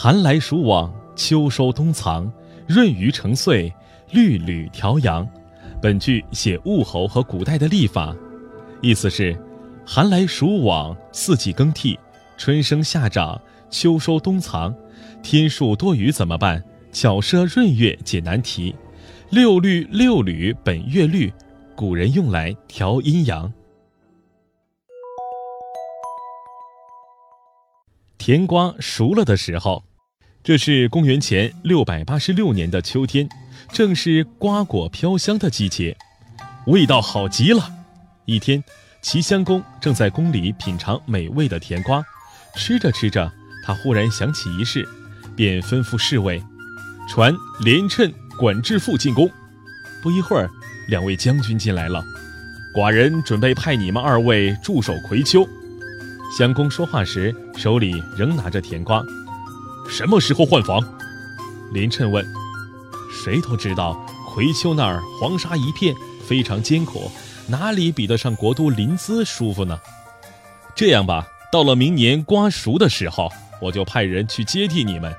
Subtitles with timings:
[0.00, 2.32] 寒来暑往，秋收冬藏，
[2.68, 3.74] 闰余成岁，
[4.12, 5.28] 律吕调阳。
[5.82, 8.14] 本句写物候和古代的历法，
[8.80, 9.36] 意思是：
[9.84, 11.98] 寒来暑往，四季更替，
[12.36, 14.72] 春生夏长，秋收冬藏。
[15.20, 16.62] 天数多余怎么办？
[16.92, 18.72] 巧设闰月解难题。
[19.30, 21.32] 六律六缕本月律，
[21.74, 23.52] 古人用来调阴阳。
[28.16, 29.82] 甜瓜熟了的时候，
[30.48, 33.28] 这是公元前六百八十六年的秋天。
[33.70, 35.94] 正是瓜果飘香的季节，
[36.68, 37.70] 味道好极了。
[38.24, 38.64] 一天，
[39.02, 42.02] 齐襄公正在宫里品尝美味的甜瓜，
[42.56, 43.30] 吃着吃着，
[43.62, 44.88] 他忽然想起一事，
[45.36, 46.42] 便吩咐侍卫
[47.10, 47.30] 传
[47.60, 49.30] 连称、管至父进宫。
[50.02, 50.48] 不一会儿，
[50.88, 52.02] 两位将军进来了，
[52.74, 55.46] 寡人准备派你们二位驻守葵丘。
[56.38, 59.04] 襄公说话时，手里仍拿着甜瓜。
[59.88, 60.80] 什么时候换防？
[61.72, 62.24] 林趁问。
[63.10, 63.94] 谁都知道，
[64.28, 65.94] 葵丘那儿黄沙一片，
[66.24, 67.10] 非常艰苦，
[67.48, 69.80] 哪里比得上国都临淄舒服呢？
[70.76, 73.28] 这样吧，到了明年瓜熟的时候，
[73.60, 75.12] 我就派人去接替你们。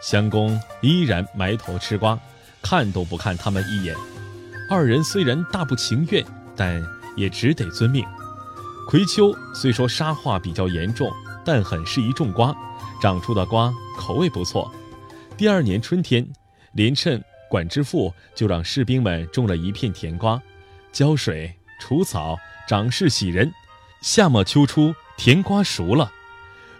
[0.00, 2.18] 襄公依然埋头吃瓜，
[2.62, 3.94] 看都不看他们一眼。
[4.70, 6.24] 二人虽然大不情愿，
[6.56, 6.82] 但
[7.16, 8.04] 也只得遵命。
[8.86, 11.10] 葵丘虽说沙化比较严重，
[11.48, 12.54] 但很适宜种瓜，
[13.00, 14.70] 长出的瓜口味不错。
[15.34, 16.28] 第二年春天。
[16.72, 20.40] 连称、管之父就让士兵们种了一片甜瓜，
[20.92, 22.36] 浇水、除草、
[22.68, 23.50] 长势喜人。
[24.02, 26.12] 夏末秋初，甜瓜熟了。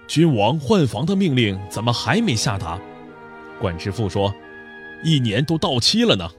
[0.06, 2.78] 君王换防的命令怎么还没下达？
[3.58, 4.32] 管之父说
[5.02, 6.30] ：“一年都到期了呢。”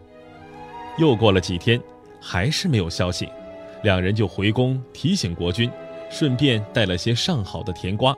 [1.00, 1.82] 又过了几天，
[2.22, 3.28] 还是没有消息。
[3.82, 5.70] 两人就回宫提醒国君，
[6.10, 8.16] 顺便带了些上好的甜瓜。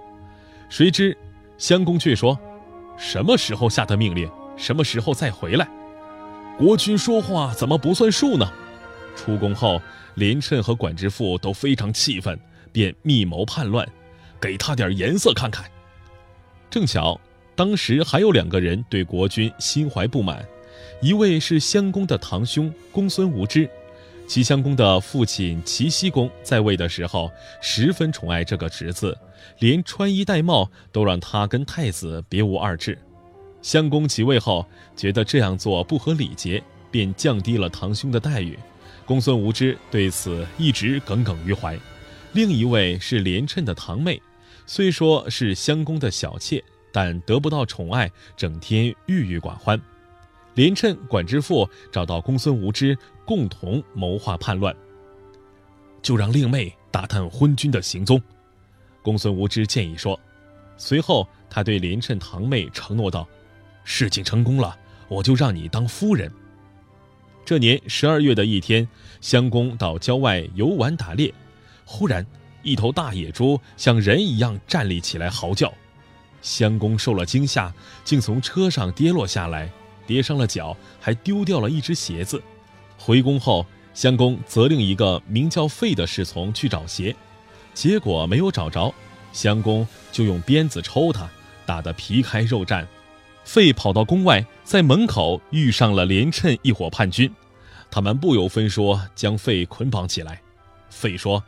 [0.69, 1.17] 谁知
[1.57, 2.37] 襄公却说
[2.97, 5.67] ：“什么时候下的命令？”什么时候再回来？
[6.57, 8.51] 国君说话怎么不算数呢？
[9.15, 9.81] 出宫后，
[10.15, 12.39] 连称和管之父都非常气愤，
[12.71, 13.87] 便密谋叛乱，
[14.39, 15.65] 给他点颜色看看。
[16.69, 17.19] 正巧
[17.55, 20.45] 当时还有两个人对国君心怀不满，
[21.01, 23.67] 一位是襄公的堂兄公孙无知。
[24.27, 27.29] 齐襄公的父亲齐僖公在位的时候，
[27.61, 29.17] 十分宠爱这个侄子，
[29.59, 32.97] 连穿衣戴帽都让他跟太子别无二致。
[33.61, 34.65] 襄公即位后，
[34.95, 38.57] 觉得这样做不合礼节，便降低了堂兄的待遇。
[39.05, 41.77] 公孙无知对此一直耿耿于怀。
[42.31, 44.21] 另一位是连称的堂妹，
[44.65, 49.79] 虽说是襄公的小妾，但得不到宠爱，整天郁郁寡欢。
[50.53, 54.75] 连趁、管之父找到公孙无知，共同谋划叛乱。
[56.01, 58.21] 就让令妹打探昏君的行踪。
[59.01, 60.19] 公孙无知建议说。
[60.77, 63.27] 随后，他对连趁堂妹承诺道。
[63.83, 64.75] 事情成功了，
[65.07, 66.31] 我就让你当夫人。
[67.45, 68.87] 这年十二月的一天，
[69.21, 71.33] 襄公到郊外游玩打猎，
[71.85, 72.25] 忽然
[72.63, 75.71] 一头大野猪像人一样站立起来嚎叫，
[76.41, 77.73] 襄公受了惊吓，
[78.03, 79.71] 竟从车上跌落下来，
[80.11, 82.43] 跌伤了脚，还丢掉了一只鞋子。
[82.97, 87.15] 回宫后，襄公责令一个名叫费的侍从去找鞋，
[87.73, 88.93] 结果没有找着，
[89.31, 91.29] 襄公就用鞭子抽他，
[91.65, 92.85] 打得皮开肉绽。
[93.45, 97.33] 费跑到宫外，在门口遇上了连称一伙叛军，
[97.89, 100.41] 他们不由分说将费捆绑起来。
[100.89, 101.41] 费说：“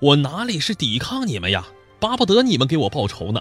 [0.00, 1.64] 我哪里是抵抗你们呀，
[2.00, 3.40] 巴不得你们给我报仇呢。”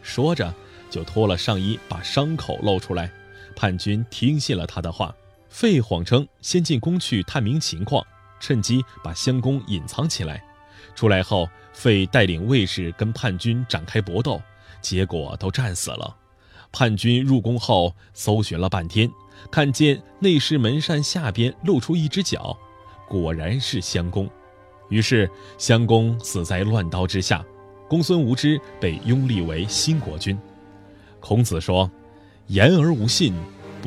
[0.00, 0.54] 说着
[0.88, 3.12] 就脱了上衣，把伤口露出来。
[3.56, 5.12] 叛军听信了他的话，
[5.48, 8.06] 费谎称先进宫去探明情况，
[8.38, 10.44] 趁机把襄公隐藏起来。
[10.94, 14.40] 出来后，费带领卫士跟叛军展开搏斗，
[14.80, 16.14] 结果都战死了。
[16.70, 19.10] 叛军入宫后，搜寻了半天，
[19.50, 22.56] 看见内室门扇下边露出一只脚，
[23.08, 24.28] 果然是襄公。
[24.90, 25.28] 于是
[25.58, 27.44] 襄公死在乱刀之下，
[27.88, 30.38] 公孙无知被拥立为新国君。
[31.18, 31.90] 孔子说
[32.46, 33.34] ：“言而无信，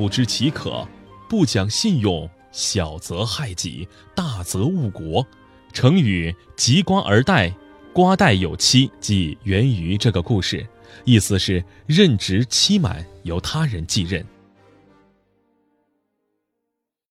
[0.00, 0.88] 不知其可；
[1.28, 5.26] 不讲信用，小则害己，大则误国。”
[5.74, 7.54] 成语“及瓜而待”，
[7.92, 10.66] 瓜代有期，即源于这个故事。
[11.04, 14.24] 意思是任职期满，由他人继任。